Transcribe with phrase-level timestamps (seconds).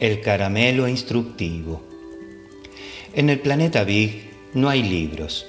[0.00, 1.82] El caramelo instructivo.
[3.12, 5.44] En el planeta Big no hay libros.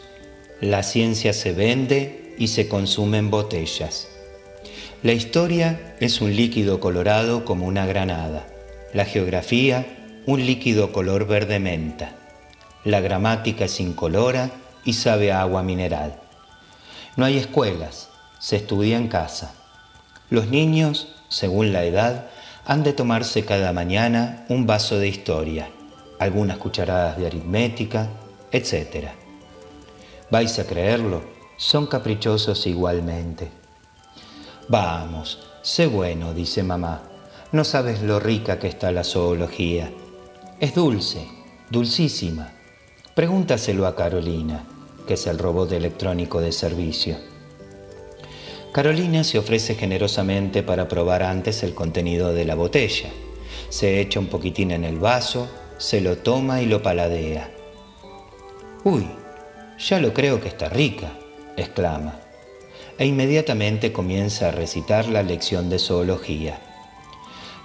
[0.59, 4.09] La ciencia se vende y se consume en botellas.
[5.03, 8.45] La historia es un líquido colorado como una granada.
[8.93, 12.17] La geografía, un líquido color verde menta.
[12.83, 14.51] La gramática es incolora
[14.83, 16.19] y sabe a agua mineral.
[17.15, 18.09] No hay escuelas,
[18.39, 19.55] se estudia en casa.
[20.29, 22.27] Los niños, según la edad,
[22.65, 25.69] han de tomarse cada mañana un vaso de historia,
[26.19, 28.07] algunas cucharadas de aritmética,
[28.51, 29.07] etc.
[30.29, 31.23] ¿Vais a creerlo?
[31.57, 33.49] Son caprichosos igualmente.
[34.67, 37.01] Vamos, sé bueno, dice mamá.
[37.51, 39.91] No sabes lo rica que está la zoología.
[40.59, 41.27] Es dulce,
[41.69, 42.51] dulcísima.
[43.15, 44.63] Pregúntaselo a Carolina,
[45.07, 47.30] que es el robot electrónico de servicio.
[48.71, 53.09] Carolina se ofrece generosamente para probar antes el contenido de la botella.
[53.67, 57.51] Se echa un poquitín en el vaso, se lo toma y lo paladea.
[58.85, 59.05] Uy,
[59.77, 61.11] ya lo creo que está rica,
[61.57, 62.15] exclama,
[62.97, 66.57] e inmediatamente comienza a recitar la lección de zoología.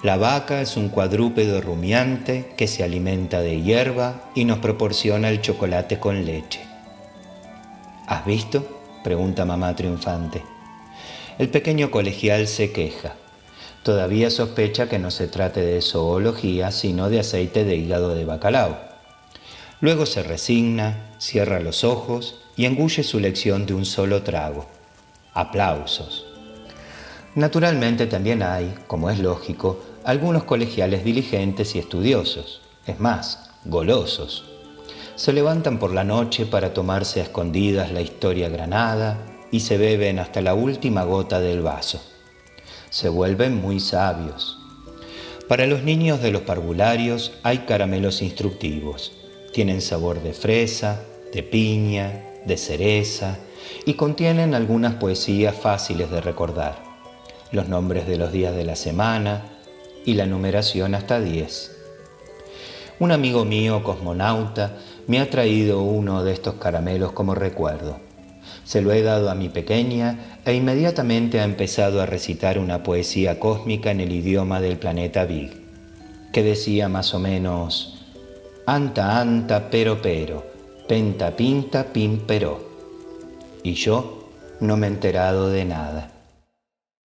[0.03, 5.41] La vaca es un cuadrúpedo rumiante que se alimenta de hierba y nos proporciona el
[5.41, 6.61] chocolate con leche.
[8.09, 8.67] ¿Has visto?
[9.05, 10.56] pregunta mamá triunfante.
[11.39, 13.15] El pequeño colegial se queja.
[13.83, 18.79] Todavía sospecha que no se trate de zoología, sino de aceite de hígado de bacalao.
[19.83, 24.67] Luego se resigna, cierra los ojos y engulle su lección de un solo trago.
[25.35, 26.27] Aplausos.
[27.35, 34.47] Naturalmente también hay, como es lógico, algunos colegiales diligentes y estudiosos, es más, golosos.
[35.17, 39.19] Se levantan por la noche para tomarse a escondidas la historia granada,
[39.57, 41.99] y se beben hasta la última gota del vaso.
[42.91, 44.59] Se vuelven muy sabios.
[45.49, 49.13] Para los niños de los parvularios hay caramelos instructivos.
[49.55, 51.01] Tienen sabor de fresa,
[51.33, 53.39] de piña, de cereza
[53.87, 56.83] y contienen algunas poesías fáciles de recordar,
[57.51, 59.43] los nombres de los días de la semana
[60.05, 61.77] y la numeración hasta 10.
[62.99, 64.77] Un amigo mío, cosmonauta,
[65.07, 68.05] me ha traído uno de estos caramelos como recuerdo.
[68.65, 73.39] Se lo he dado a mi pequeña e inmediatamente ha empezado a recitar una poesía
[73.39, 75.51] cósmica en el idioma del planeta Big,
[76.33, 77.93] que decía más o menos,
[78.67, 80.45] Anta, anta, pero, pero,
[80.89, 82.69] penta, pinta, pim, pero.
[83.63, 84.29] Y yo
[84.61, 86.16] no me he enterado de nada.